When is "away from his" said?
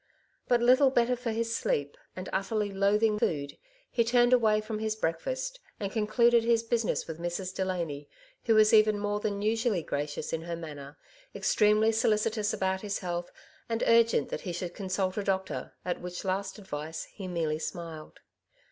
4.33-4.95